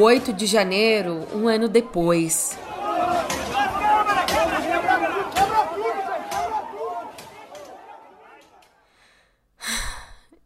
[0.00, 2.58] O 8 de janeiro, um ano depois.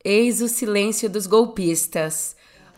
[0.04, 2.34] Eis o silêncio dos golpistas.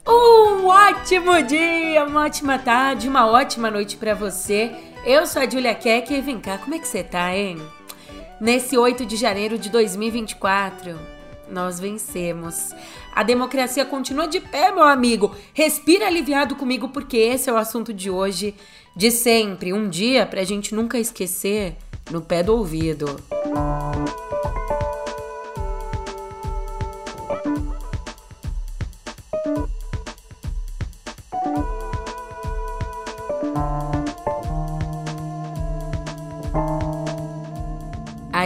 [0.06, 4.70] Um ótimo dia, uma ótima tarde, uma ótima noite para você.
[5.02, 7.56] Eu sou a Julia Keck e vem cá, como é que você tá, hein?
[8.38, 11.15] Nesse 8 de janeiro de 2024,
[11.50, 12.74] nós vencemos.
[13.14, 15.34] A democracia continua de pé, meu amigo.
[15.54, 18.54] Respira aliviado comigo porque esse é o assunto de hoje,
[18.94, 21.76] de sempre, um dia pra gente nunca esquecer,
[22.10, 23.20] no pé do ouvido.
[23.46, 24.25] Música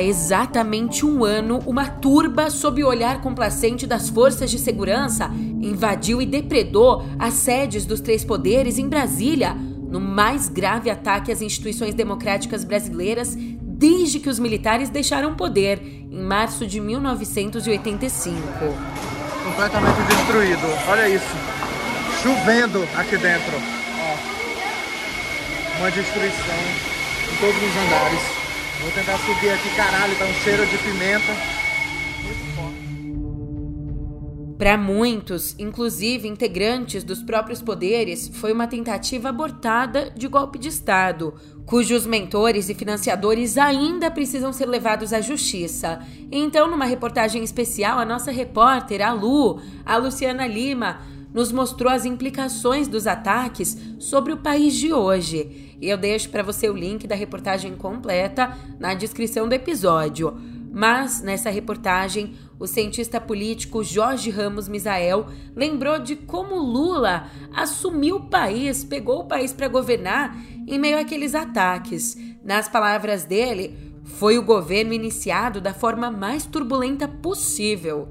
[0.02, 6.26] Exatamente um ano, uma turba, sob o olhar complacente das forças de segurança, invadiu e
[6.26, 12.64] depredou as sedes dos três poderes em Brasília, no mais grave ataque às instituições democráticas
[12.64, 13.36] brasileiras
[13.80, 18.36] desde que os militares deixaram o poder, em março de 1985.
[19.42, 20.66] Completamente destruído.
[20.86, 21.34] Olha isso.
[22.22, 23.56] Chovendo aqui dentro.
[25.78, 26.54] Uma destruição
[27.32, 28.39] em todos os andares.
[28.80, 31.32] Vou tentar subir aqui, caralho, tá um cheiro de pimenta.
[32.24, 32.80] Muito forte.
[34.56, 41.34] Para muitos, inclusive integrantes dos próprios poderes, foi uma tentativa abortada de golpe de Estado,
[41.64, 46.00] cujos mentores e financiadores ainda precisam ser levados à justiça.
[46.30, 51.00] Então, numa reportagem especial, a nossa repórter, a Lu, a Luciana Lima,
[51.32, 56.42] nos mostrou as implicações dos ataques sobre o país de hoje e eu deixo para
[56.42, 60.36] você o link da reportagem completa na descrição do episódio.
[60.72, 65.26] Mas nessa reportagem, o cientista político Jorge Ramos Misael
[65.56, 70.36] lembrou de como Lula assumiu o país, pegou o país para governar
[70.68, 72.16] em meio àqueles ataques.
[72.44, 78.08] Nas palavras dele, foi o governo iniciado da forma mais turbulenta possível.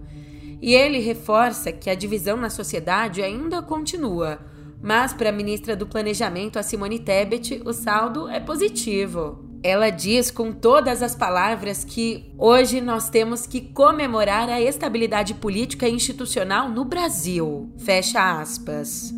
[0.61, 4.39] E ele reforça que a divisão na sociedade ainda continua.
[4.81, 9.45] Mas para a ministra do Planejamento, a Simone Tebet, o saldo é positivo.
[9.61, 15.87] Ela diz com todas as palavras que hoje nós temos que comemorar a estabilidade política
[15.87, 17.69] e institucional no Brasil.
[17.77, 19.13] Fecha aspas.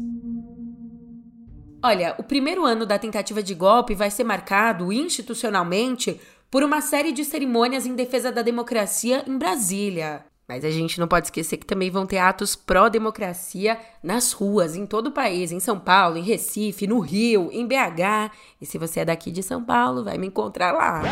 [1.84, 6.20] Olha, o primeiro ano da tentativa de golpe vai ser marcado institucionalmente
[6.50, 10.26] por uma série de cerimônias em defesa da democracia em Brasília.
[10.52, 14.86] Mas a gente não pode esquecer que também vão ter atos pró-democracia nas ruas, em
[14.86, 18.34] todo o país, em São Paulo, em Recife, no Rio, em BH.
[18.60, 21.04] E se você é daqui de São Paulo, vai me encontrar lá.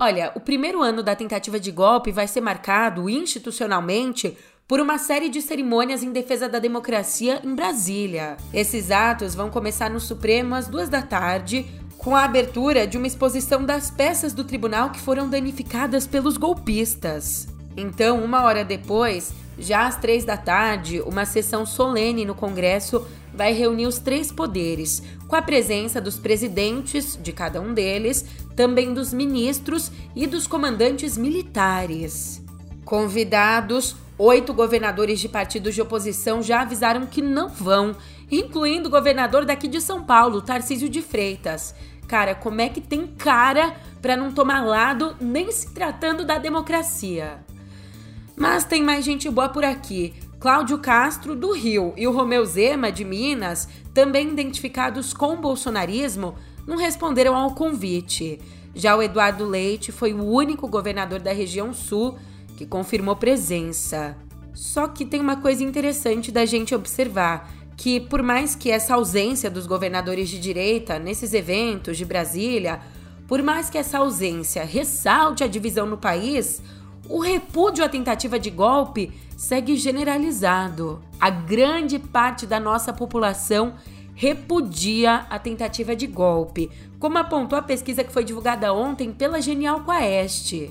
[0.00, 4.34] Olha, o primeiro ano da tentativa de golpe vai ser marcado institucionalmente
[4.66, 8.38] por uma série de cerimônias em defesa da democracia em Brasília.
[8.54, 11.66] Esses atos vão começar no Supremo às duas da tarde,
[12.06, 17.48] com a abertura de uma exposição das peças do tribunal que foram danificadas pelos golpistas.
[17.76, 23.52] Então, uma hora depois, já às três da tarde, uma sessão solene no Congresso vai
[23.52, 28.24] reunir os três poderes, com a presença dos presidentes de cada um deles,
[28.54, 32.40] também dos ministros e dos comandantes militares.
[32.84, 37.96] Convidados, oito governadores de partidos de oposição já avisaram que não vão,
[38.30, 41.74] incluindo o governador daqui de São Paulo, Tarcísio de Freitas.
[42.06, 47.44] Cara, como é que tem cara para não tomar lado nem se tratando da democracia?
[48.36, 50.14] Mas tem mais gente boa por aqui.
[50.38, 56.34] Cláudio Castro, do Rio, e o Romeu Zema, de Minas, também identificados com o bolsonarismo,
[56.66, 58.38] não responderam ao convite.
[58.74, 62.18] Já o Eduardo Leite foi o único governador da região sul
[62.56, 64.16] que confirmou presença.
[64.52, 69.50] Só que tem uma coisa interessante da gente observar que, por mais que essa ausência
[69.50, 72.80] dos governadores de direita nesses eventos de Brasília,
[73.28, 76.62] por mais que essa ausência ressalte a divisão no país,
[77.08, 81.02] o repúdio à tentativa de golpe segue generalizado.
[81.20, 83.74] A grande parte da nossa população
[84.14, 89.84] repudia a tentativa de golpe, como apontou a pesquisa que foi divulgada ontem pela Genial
[89.84, 90.70] Quaest.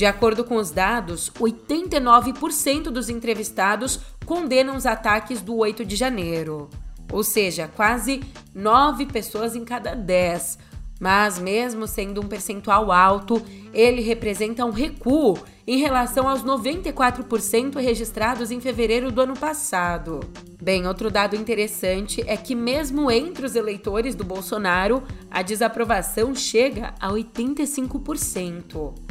[0.00, 6.70] De acordo com os dados, 89% dos entrevistados condenam os ataques do 8 de janeiro.
[7.12, 8.22] Ou seja, quase
[8.54, 10.58] 9 pessoas em cada 10.
[10.98, 13.42] Mas, mesmo sendo um percentual alto,
[13.74, 20.20] ele representa um recuo em relação aos 94% registrados em fevereiro do ano passado.
[20.62, 26.94] Bem, outro dado interessante é que, mesmo entre os eleitores do Bolsonaro, a desaprovação chega
[26.98, 29.09] a 85%.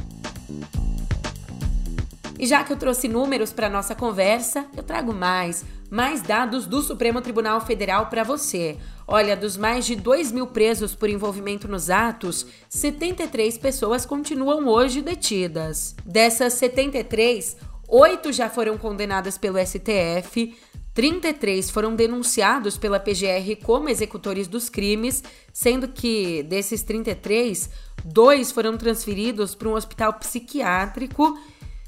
[2.39, 6.81] E já que eu trouxe números para nossa conversa, eu trago mais, mais dados do
[6.81, 8.77] Supremo Tribunal Federal para você.
[9.05, 15.01] Olha, dos mais de 2 mil presos por envolvimento nos atos, 73 pessoas continuam hoje
[15.01, 15.95] detidas.
[16.05, 17.57] Dessas 73,
[17.89, 20.55] oito já foram condenadas pelo STF,
[20.93, 27.69] 33 foram denunciados pela PGR como executores dos crimes, sendo que desses 33,
[28.03, 31.37] dois foram transferidos para um hospital psiquiátrico,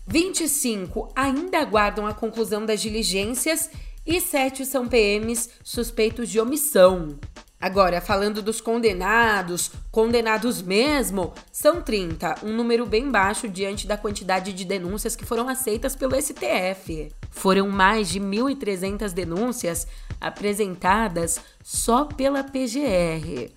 [0.07, 3.69] 25 ainda aguardam a conclusão das diligências
[4.05, 7.19] e sete são PMs suspeitos de omissão.
[7.61, 14.51] Agora, falando dos condenados, condenados mesmo, são 30, um número bem baixo diante da quantidade
[14.51, 17.11] de denúncias que foram aceitas pelo STF.
[17.29, 19.85] Foram mais de 1.300 denúncias
[20.19, 23.51] apresentadas só pela PGR.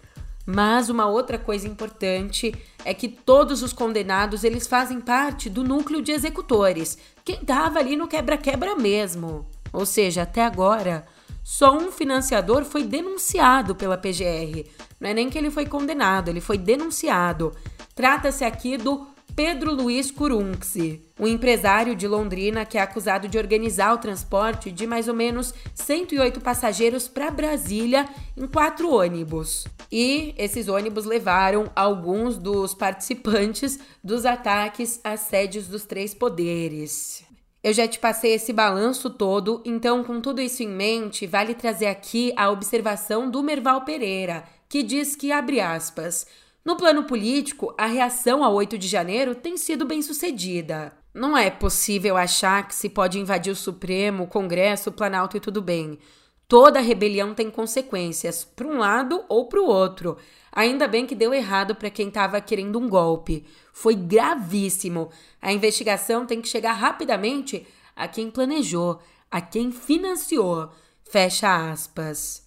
[0.45, 2.55] Mas uma outra coisa importante
[2.85, 7.97] é que todos os condenados eles fazem parte do núcleo de executores, quem estava ali
[7.97, 9.47] no quebra-quebra mesmo.
[9.73, 11.07] Ou seja, até agora,
[11.45, 14.67] só um financiador foi denunciado pela PGR.
[14.99, 17.53] Não é nem que ele foi condenado, ele foi denunciado.
[17.95, 19.07] Trata-se aqui do
[19.37, 24.87] Pedro Luiz Curunxi, um empresário de Londrina que é acusado de organizar o transporte de
[24.87, 29.67] mais ou menos 108 passageiros para Brasília em quatro ônibus.
[29.91, 37.24] E esses ônibus levaram alguns dos participantes dos ataques às sedes dos três poderes.
[37.65, 41.87] Eu já te passei esse balanço todo, então, com tudo isso em mente, vale trazer
[41.87, 46.27] aqui a observação do Merval Pereira, que diz que, abre aspas,
[46.63, 50.93] no plano político, a reação ao 8 de janeiro tem sido bem sucedida.
[51.15, 55.41] Não é possível achar que se pode invadir o Supremo, o Congresso, o Planalto e
[55.41, 55.99] tudo bem.
[56.47, 60.19] Toda rebelião tem consequências, para um lado ou para o outro.
[60.53, 63.47] Ainda bem que deu errado para quem estava querendo um golpe.
[63.75, 65.11] Foi gravíssimo.
[65.43, 70.71] A investigação tem que chegar rapidamente a quem planejou, a quem financiou.
[71.03, 72.47] Fecha aspas.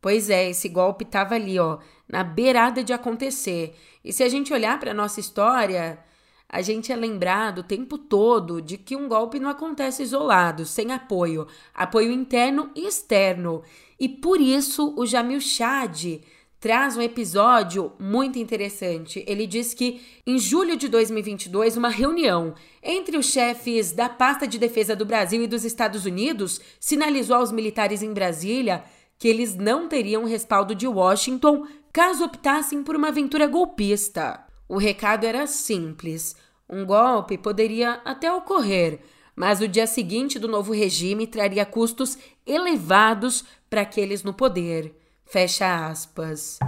[0.00, 1.78] Pois é, esse golpe estava ali, ó,
[2.08, 3.74] na beirada de acontecer.
[4.04, 5.98] E se a gente olhar para nossa história,
[6.48, 10.92] a gente é lembrado o tempo todo de que um golpe não acontece isolado, sem
[10.92, 13.62] apoio, apoio interno e externo.
[13.98, 16.20] E por isso o Jamil Chad
[16.64, 19.22] traz um episódio muito interessante.
[19.28, 24.58] Ele diz que em julho de 2022, uma reunião entre os chefes da pasta de
[24.58, 28.82] defesa do Brasil e dos Estados Unidos sinalizou aos militares em Brasília
[29.18, 34.42] que eles não teriam respaldo de Washington caso optassem por uma aventura golpista.
[34.66, 36.34] O recado era simples:
[36.66, 39.00] um golpe poderia até ocorrer,
[39.36, 45.03] mas o dia seguinte do novo regime traria custos elevados para aqueles no poder.
[45.26, 46.58] Fecha aspas.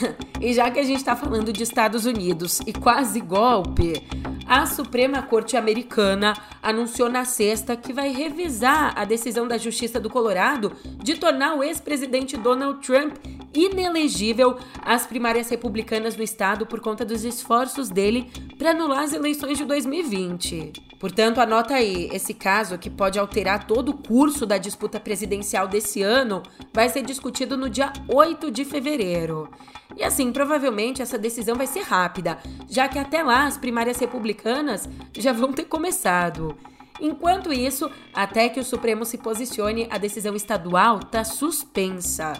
[0.40, 4.02] e já que a gente está falando de Estados Unidos e quase golpe,
[4.46, 10.10] a Suprema Corte Americana anunciou na sexta que vai revisar a decisão da Justiça do
[10.10, 10.72] Colorado
[11.02, 13.16] de tornar o ex-presidente Donald Trump
[13.52, 19.58] inelegível às primárias republicanas no estado por conta dos esforços dele para anular as eleições
[19.58, 20.85] de 2020.
[20.98, 26.02] Portanto, anota aí, esse caso que pode alterar todo o curso da disputa presidencial desse
[26.02, 29.50] ano vai ser discutido no dia 8 de fevereiro.
[29.94, 34.88] E assim, provavelmente essa decisão vai ser rápida, já que até lá as primárias republicanas
[35.16, 36.56] já vão ter começado.
[37.00, 42.32] Enquanto isso, até que o Supremo se posicione, a decisão estadual está suspensa.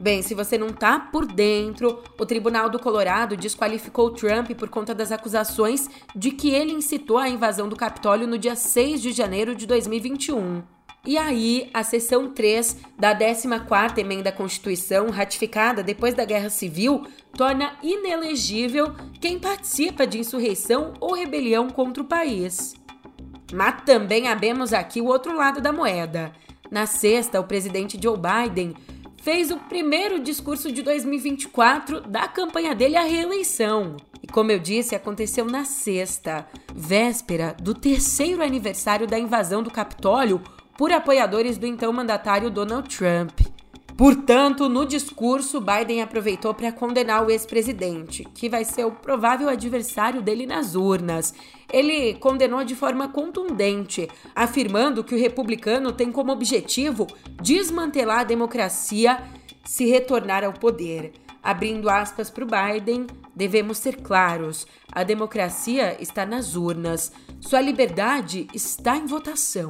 [0.00, 4.94] Bem, se você não tá por dentro, o Tribunal do Colorado desqualificou Trump por conta
[4.94, 9.54] das acusações de que ele incitou a invasão do Capitólio no dia 6 de janeiro
[9.54, 10.62] de 2021.
[11.06, 17.06] E aí, a seção 3 da 14ª emenda à Constituição, ratificada depois da Guerra Civil,
[17.32, 22.74] torna inelegível quem participa de insurreição ou rebelião contra o país.
[23.52, 26.32] Mas também abemos aqui o outro lado da moeda.
[26.70, 28.74] Na sexta, o presidente Joe Biden
[29.22, 33.96] fez o primeiro discurso de 2024 da campanha dele à reeleição.
[34.22, 40.40] E como eu disse, aconteceu na sexta, véspera do terceiro aniversário da invasão do Capitólio
[40.76, 43.40] por apoiadores do então mandatário Donald Trump.
[44.00, 50.22] Portanto, no discurso, Biden aproveitou para condenar o ex-presidente, que vai ser o provável adversário
[50.22, 51.34] dele nas urnas.
[51.70, 57.06] Ele condenou de forma contundente, afirmando que o republicano tem como objetivo
[57.42, 59.22] desmantelar a democracia
[59.66, 61.12] se retornar ao poder.
[61.42, 68.48] Abrindo aspas para o Biden, devemos ser claros: a democracia está nas urnas, sua liberdade
[68.54, 69.68] está em votação.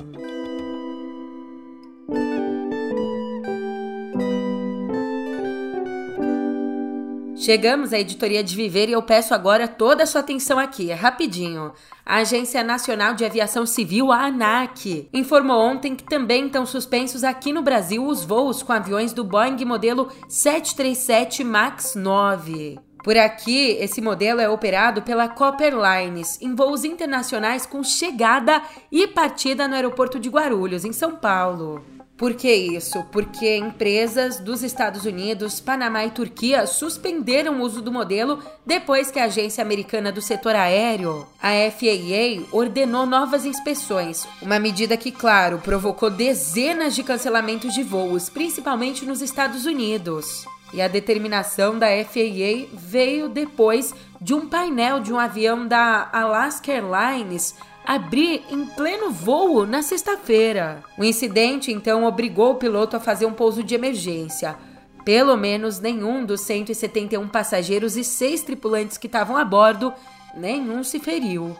[7.40, 10.94] Chegamos à editoria de Viver e eu peço agora toda a sua atenção aqui, é
[10.94, 11.72] rapidinho.
[12.04, 17.50] A Agência Nacional de Aviação Civil, a ANAC, informou ontem que também estão suspensos aqui
[17.50, 22.78] no Brasil os voos com aviões do Boeing modelo 737 MAX 9.
[23.02, 28.60] Por aqui, esse modelo é operado pela Copper Lines em voos internacionais com chegada
[28.92, 31.82] e partida no aeroporto de Guarulhos, em São Paulo.
[32.20, 33.02] Por que isso?
[33.04, 39.18] Porque empresas dos Estados Unidos, Panamá e Turquia suspenderam o uso do modelo depois que
[39.18, 44.28] a agência americana do setor aéreo, a FAA, ordenou novas inspeções.
[44.42, 50.44] Uma medida que, claro, provocou dezenas de cancelamentos de voos, principalmente nos Estados Unidos.
[50.74, 56.70] E a determinação da FAA veio depois de um painel de um avião da Alaska
[56.70, 60.82] Airlines abrir em pleno voo na sexta-feira.
[60.98, 64.56] O incidente então obrigou o piloto a fazer um pouso de emergência.
[65.04, 69.92] Pelo menos nenhum dos 171 passageiros e seis tripulantes que estavam a bordo,
[70.34, 71.56] nenhum se feriu.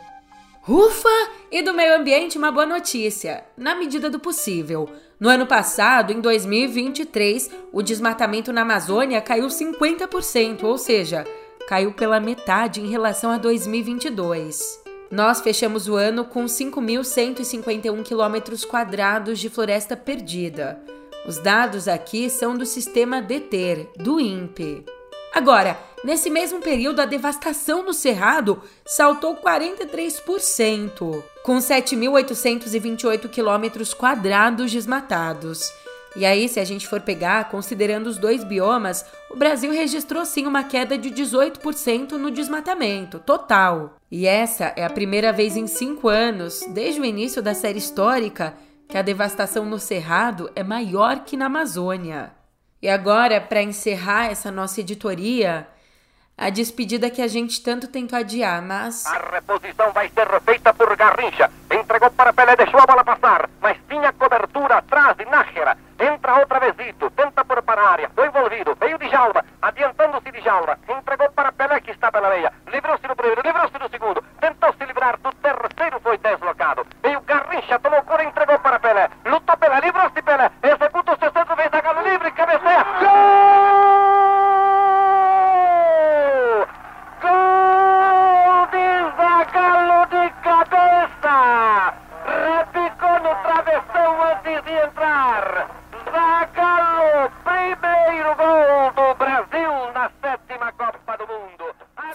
[0.68, 1.08] Ufa!
[1.50, 3.44] E do meio ambiente, uma boa notícia.
[3.56, 4.88] Na medida do possível.
[5.18, 11.26] No ano passado, em 2023, o desmatamento na Amazônia caiu 50%, ou seja,
[11.66, 14.89] caiu pela metade em relação a 2022.
[15.10, 20.80] Nós fechamos o ano com 5.151 quilômetros quadrados de floresta perdida.
[21.26, 24.84] Os dados aqui são do sistema DETER, do INPE.
[25.34, 35.72] Agora, nesse mesmo período, a devastação no Cerrado saltou 43%, com 7.828 quilômetros quadrados desmatados.
[36.16, 40.46] E aí, se a gente for pegar, considerando os dois biomas, o Brasil registrou sim
[40.46, 43.96] uma queda de 18% no desmatamento total.
[44.10, 48.54] E essa é a primeira vez em cinco anos, desde o início da série histórica,
[48.88, 52.32] que a devastação no Cerrado é maior que na Amazônia.
[52.82, 55.68] E agora, para encerrar essa nossa editoria,
[56.40, 59.04] a despedida que a gente tanto tentou adiar, mas.
[59.04, 61.50] A reposição vai ser feita por Garrincha.
[61.70, 65.76] Entregou para Pelé, deixou a bola passar, mas tinha cobertura atrás de Nájera.
[66.00, 70.32] Entra outra vez Zito, tenta por para a área, foi envolvido, veio de Jalma, adiantando-se
[70.32, 74.24] de Jalma, entregou para Pelé que está pela meia, livrou-se no primeiro, livrou-se no segundo,
[74.40, 79.56] tentou se livrar do terceiro, foi deslocado, veio Garrincha, tomou cura, entregou para Pelé, lutou
[79.58, 82.69] Pelé, livrou-se Pelé, executa o seu centro, vez a Galo livre, cabeceia,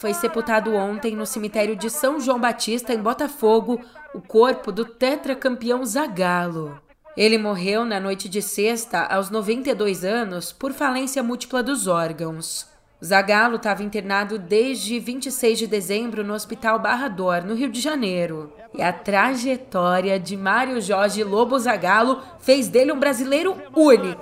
[0.06, 3.82] Foi sepultado ontem no cemitério de São João Batista, em Botafogo,
[4.14, 6.80] o corpo do tetracampeão Zagallo.
[7.18, 12.68] Ele morreu na noite de sexta, aos 92 anos, por falência múltipla dos órgãos.
[13.04, 18.54] Zagallo estava internado desde 26 de dezembro no Hospital Barra Dor, no Rio de Janeiro.
[18.76, 24.22] E a trajetória de Mário Jorge Lobo Zagallo fez dele um brasileiro único.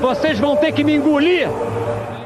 [0.00, 1.46] Vocês vão ter que me engolir!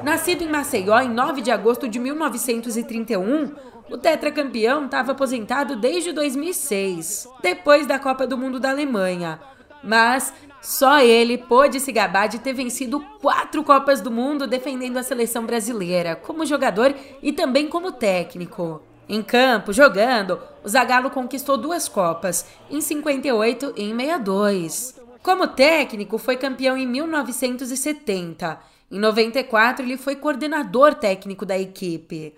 [0.05, 3.55] Nascido em Maceió em 9 de agosto de 1931,
[3.91, 9.41] o tetracampeão estava aposentado desde 2006, depois da Copa do Mundo da Alemanha.
[9.83, 10.31] Mas
[10.61, 15.47] só ele pôde se gabar de ter vencido quatro Copas do Mundo defendendo a seleção
[15.47, 18.83] brasileira, como jogador e também como técnico.
[19.09, 25.01] Em campo, jogando, o Zagallo conquistou duas Copas, em 58 e em 62.
[25.23, 28.74] Como técnico, foi campeão em 1970.
[28.91, 32.35] Em 94, ele foi coordenador técnico da equipe.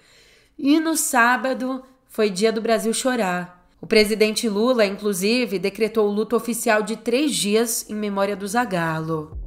[0.59, 3.57] E no sábado, foi dia do Brasil chorar.
[3.81, 9.39] O presidente Lula, inclusive, decretou o luto oficial de três dias em memória do Zagallo.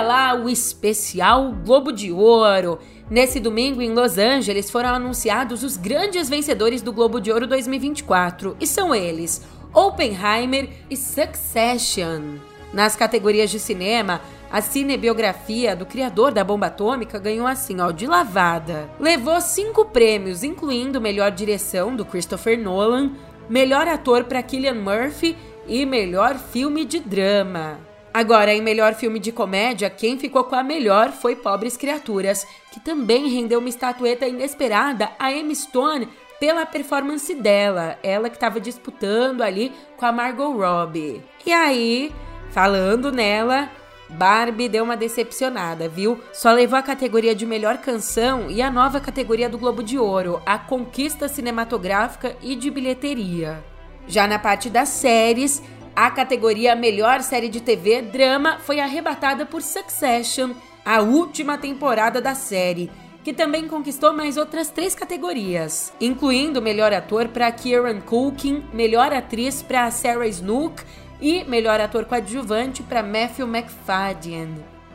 [0.00, 2.78] Lá o especial Globo de Ouro.
[3.10, 8.56] Nesse domingo, em Los Angeles, foram anunciados os grandes vencedores do Globo de Ouro 2024,
[8.60, 9.42] e são eles:
[9.74, 12.38] Oppenheimer e Succession.
[12.72, 18.06] Nas categorias de cinema, a cinebiografia do criador da bomba atômica ganhou assim, ó, de
[18.06, 18.88] lavada.
[18.98, 23.12] Levou cinco prêmios, incluindo melhor direção do Christopher Nolan,
[23.48, 27.89] melhor ator para Killian Murphy e melhor filme de drama.
[28.12, 32.80] Agora, em melhor filme de comédia, quem ficou com a melhor foi Pobres Criaturas, que
[32.80, 36.08] também rendeu uma estatueta inesperada a Emma Stone
[36.40, 41.22] pela performance dela, ela que estava disputando ali com a Margot Robbie.
[41.46, 42.12] E aí,
[42.50, 43.70] falando nela,
[44.08, 46.18] Barbie deu uma decepcionada, viu?
[46.32, 50.42] Só levou a categoria de melhor canção e a nova categoria do Globo de Ouro,
[50.44, 53.62] a conquista cinematográfica e de bilheteria.
[54.08, 55.62] Já na parte das séries,
[55.94, 60.52] a categoria Melhor Série de TV Drama foi arrebatada por Succession,
[60.84, 62.90] a última temporada da série,
[63.22, 69.62] que também conquistou mais outras três categorias, incluindo Melhor Ator para Kieran Culkin, Melhor Atriz
[69.62, 70.82] para Sarah Snook
[71.20, 74.54] e melhor ator coadjuvante para Matthew McFadden.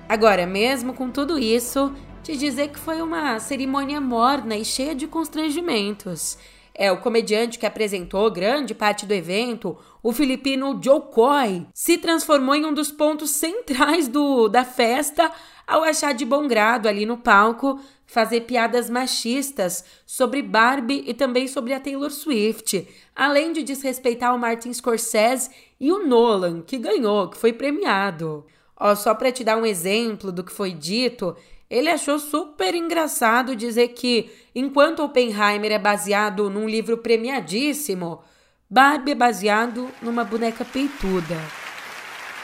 [0.10, 5.08] Agora, mesmo com tudo isso, te dizer que foi uma cerimônia morna e cheia de
[5.08, 6.38] constrangimentos.
[6.77, 12.53] É, o comediante que apresentou grande parte do evento, o filipino Joe Coy, se transformou
[12.53, 15.32] em um dos pontos centrais do, da festa
[15.65, 21.48] ao achar de bom grado ali no palco fazer piadas machistas sobre Barbie e também
[21.48, 27.29] sobre a Taylor Swift, além de desrespeitar o Martin Scorsese e o Nolan, que ganhou,
[27.29, 28.46] que foi premiado.
[28.77, 31.36] Ó, só para te dar um exemplo do que foi dito,
[31.69, 38.22] ele achou super engraçado dizer que, enquanto Oppenheimer é baseado num livro premiadíssimo,
[38.69, 41.38] Barbie é baseado numa boneca peituda.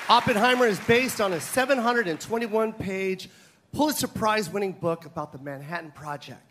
[0.09, 3.29] Oppenheimer is based on a 721 page
[3.71, 6.41] Pulitzer Prize winning book about the Manhattan Project.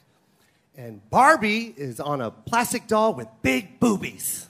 [0.78, 4.48] And Barbie is on a plastic doll with big boobies.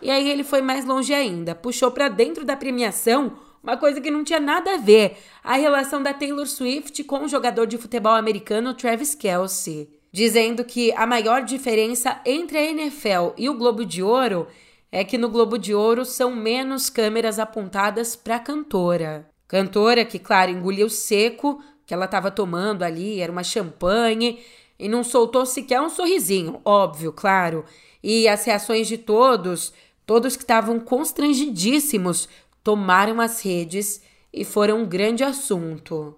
[0.00, 4.10] E aí ele foi mais longe ainda, puxou para dentro da premiação uma coisa que
[4.10, 8.14] não tinha nada a ver, a relação da Taylor Swift com o jogador de futebol
[8.14, 14.02] americano Travis Kelce, dizendo que a maior diferença entre a NFL e o Globo de
[14.02, 14.46] Ouro
[14.90, 19.28] é que no Globo de Ouro são menos câmeras apontadas para a cantora.
[19.46, 24.40] Cantora que, claro, engoliu seco que ela estava tomando ali, era uma champanhe,
[24.78, 27.64] e não soltou sequer um sorrisinho, óbvio, claro.
[28.02, 29.72] E as reações de todos,
[30.06, 32.28] todos que estavam constrangidíssimos,
[32.62, 34.02] tomaram as redes
[34.32, 36.16] e foram um grande assunto.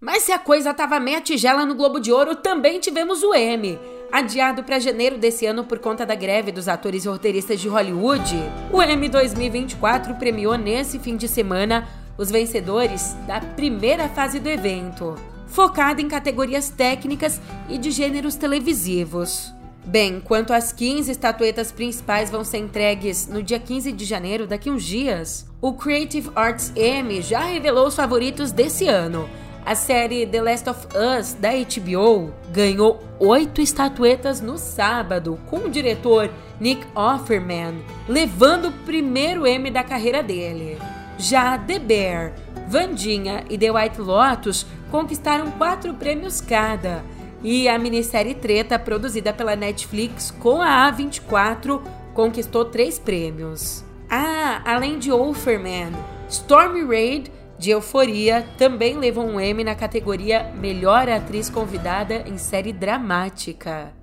[0.00, 3.78] Mas se a coisa estava meia tigela no Globo de Ouro, também tivemos o M.
[4.12, 8.36] Adiado para janeiro desse ano por conta da greve dos atores e roteiristas de Hollywood,
[8.72, 15.16] o M 2024 premiou nesse fim de semana os vencedores da primeira fase do evento,
[15.46, 19.55] focada em categorias técnicas e de gêneros televisivos.
[19.86, 24.68] Bem, quanto às 15 estatuetas principais vão ser entregues no dia 15 de janeiro, daqui
[24.68, 29.30] uns dias, o Creative Arts Emmy já revelou os favoritos desse ano.
[29.64, 35.70] A série The Last of Us da HBO ganhou oito estatuetas no sábado, com o
[35.70, 40.78] diretor Nick Offerman levando o primeiro Emmy da carreira dele.
[41.16, 42.32] Já The Bear,
[42.66, 47.04] Vandinha e The White Lotus conquistaram quatro prêmios cada.
[47.48, 51.80] E a minissérie Treta, produzida pela Netflix com a A24,
[52.12, 53.84] conquistou três prêmios.
[54.10, 55.92] Ah, além de Offerman,
[56.28, 62.72] Stormy Raid, de Euforia, também levou um Emmy na categoria Melhor Atriz Convidada em Série
[62.72, 63.94] Dramática.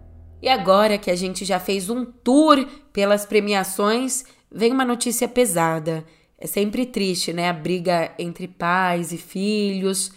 [0.41, 6.05] E agora que a gente já fez um tour pelas premiações, vem uma notícia pesada.
[6.37, 7.49] É sempre triste, né?
[7.49, 10.13] A briga entre pais e filhos,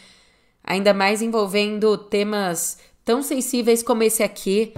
[0.63, 4.73] ainda mais envolvendo temas tão sensíveis como esse aqui.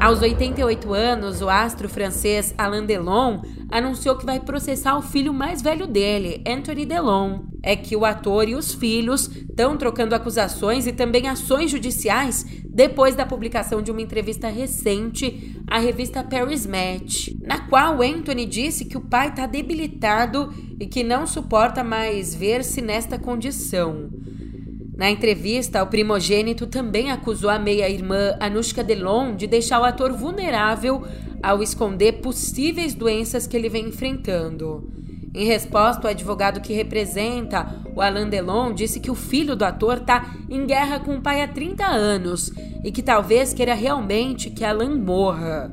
[0.00, 5.60] Aos 88 anos, o astro francês Alain Delon anunciou que vai processar o filho mais
[5.60, 7.40] velho dele, Anthony Delon.
[7.64, 13.16] É que o ator e os filhos estão trocando acusações e também ações judiciais depois
[13.16, 18.96] da publicação de uma entrevista recente à revista Paris Match, na qual Anthony disse que
[18.96, 24.15] o pai está debilitado e que não suporta mais ver-se nesta condição.
[24.96, 31.04] Na entrevista, o primogênito também acusou a meia-irmã Anushka Delon de deixar o ator vulnerável
[31.42, 34.90] ao esconder possíveis doenças que ele vem enfrentando.
[35.34, 39.98] Em resposta, o advogado que representa o Alain Delon disse que o filho do ator
[39.98, 42.50] está em guerra com o pai há 30 anos
[42.82, 45.70] e que talvez queira realmente que Alain morra.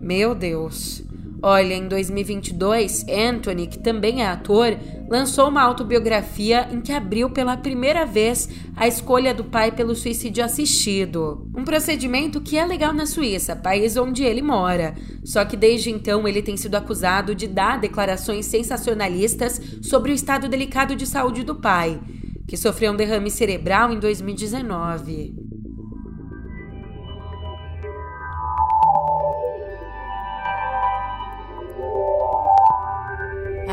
[0.00, 1.03] Meu Deus.
[1.46, 4.78] Olha, em 2022, Anthony, que também é ator,
[5.10, 10.42] lançou uma autobiografia em que abriu pela primeira vez a escolha do pai pelo suicídio
[10.42, 11.46] assistido.
[11.54, 14.94] Um procedimento que é legal na Suíça, país onde ele mora.
[15.22, 20.48] Só que desde então ele tem sido acusado de dar declarações sensacionalistas sobre o estado
[20.48, 22.00] delicado de saúde do pai,
[22.48, 25.53] que sofreu um derrame cerebral em 2019.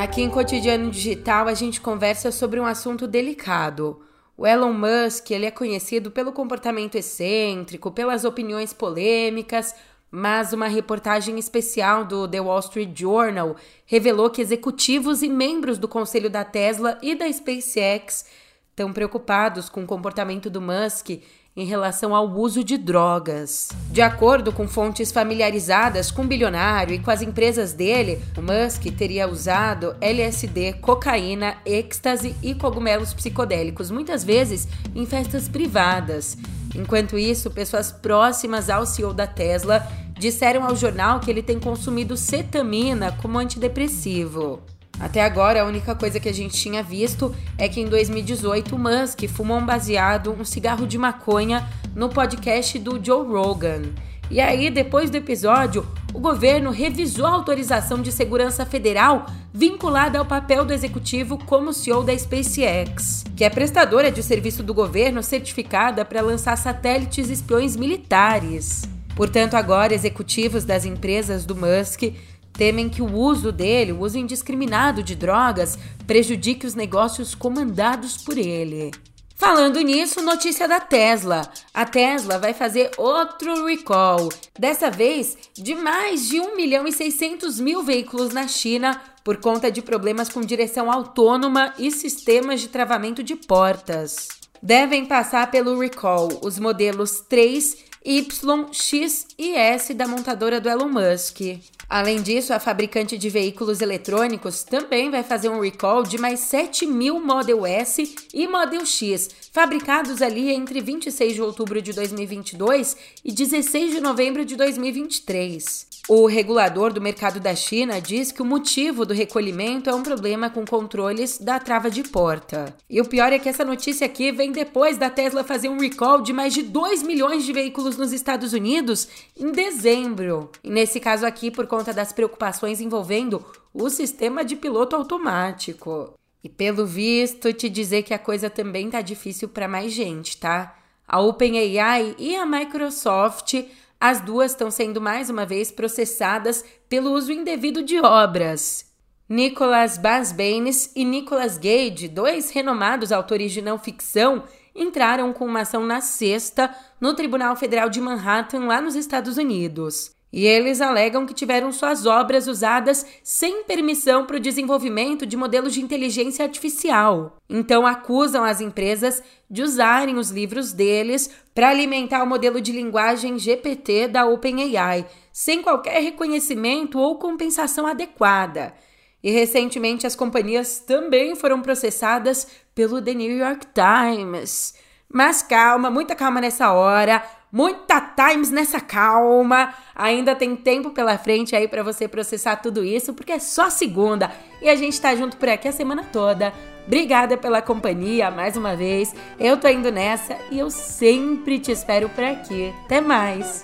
[0.02, 4.02] Aqui em Cotidiano Digital a gente conversa sobre um assunto delicado.
[4.36, 9.76] O Elon Musk ele é conhecido pelo comportamento excêntrico, pelas opiniões polêmicas,
[10.10, 15.88] mas uma reportagem especial do The Wall Street Journal revelou que executivos e membros do
[15.88, 18.26] conselho da Tesla e da SpaceX
[18.72, 21.22] estão preocupados com o comportamento do Musk
[21.56, 23.70] em relação ao uso de drogas.
[23.90, 28.86] De acordo com fontes familiarizadas com o bilionário e com as empresas dele, o Musk
[28.98, 36.38] teria usado LSD, cocaína, êxtase e cogumelos psicodélicos, muitas vezes em festas privadas.
[36.74, 39.86] Enquanto isso, pessoas próximas ao CEO da Tesla
[40.18, 44.62] disseram ao jornal que ele tem consumido cetamina como antidepressivo.
[45.02, 49.28] Até agora, a única coisa que a gente tinha visto é que em 2018 Musk
[49.28, 53.82] fumou um baseado, um cigarro de maconha, no podcast do Joe Rogan.
[54.30, 60.26] E aí, depois do episódio, o governo revisou a autorização de segurança federal vinculada ao
[60.26, 66.06] papel do executivo como CEO da SpaceX, que é prestadora de serviço do governo certificada
[66.06, 68.84] para lançar satélites espiões militares.
[69.16, 72.14] Portanto, agora executivos das empresas do Musk
[72.62, 78.38] temem que o uso dele, o uso indiscriminado de drogas, prejudique os negócios comandados por
[78.38, 78.92] ele.
[79.36, 81.52] Falando nisso, notícia da Tesla.
[81.74, 87.60] A Tesla vai fazer outro recall, dessa vez de mais de 1 milhão e 600
[87.60, 93.24] mil veículos na China por conta de problemas com direção autônoma e sistemas de travamento
[93.24, 94.28] de portas.
[94.62, 98.26] Devem passar pelo recall os modelos 3, Y,
[98.72, 101.42] X e S da montadora do Elon Musk.
[101.88, 106.88] Além disso, a fabricante de veículos eletrônicos também vai fazer um recall de mais 7
[106.88, 113.32] mil Model S e Model X, fabricados ali entre 26 de outubro de 2022 e
[113.32, 115.92] 16 de novembro de 2023.
[116.10, 120.50] O regulador do mercado da China diz que o motivo do recolhimento é um problema
[120.50, 122.76] com controles da trava de porta.
[122.90, 126.22] E o pior é que essa notícia aqui vem depois da Tesla fazer um recall
[126.22, 130.50] de mais de 2 milhões de veículos nos Estados Unidos em dezembro.
[130.64, 136.14] E nesse caso aqui, por conta conta das preocupações envolvendo o sistema de piloto automático.
[136.44, 140.76] E pelo visto, te dizer que a coisa também tá difícil para mais gente, tá?
[141.08, 143.64] A OpenAI e a Microsoft,
[144.00, 148.90] as duas estão sendo mais uma vez processadas pelo uso indevido de obras.
[149.30, 154.44] Nicholas Basbanes e Nicholas Gage, dois renomados autores de não ficção,
[154.76, 160.12] entraram com uma ação na sexta no Tribunal Federal de Manhattan, lá nos Estados Unidos.
[160.34, 165.74] E eles alegam que tiveram suas obras usadas sem permissão para o desenvolvimento de modelos
[165.74, 167.38] de inteligência artificial.
[167.50, 173.38] Então acusam as empresas de usarem os livros deles para alimentar o modelo de linguagem
[173.38, 178.74] GPT da OpenAI, sem qualquer reconhecimento ou compensação adequada.
[179.22, 184.74] E recentemente as companhias também foram processadas pelo The New York Times.
[185.14, 189.74] Mas calma, muita calma nessa hora muita times nessa calma.
[189.96, 194.32] Ainda tem tempo pela frente aí para você processar tudo isso, porque é só segunda
[194.62, 196.54] e a gente tá junto por aqui a semana toda.
[196.86, 199.14] Obrigada pela companhia mais uma vez.
[199.40, 202.74] Eu tô indo nessa e eu sempre te espero por aqui.
[202.86, 203.62] Até mais.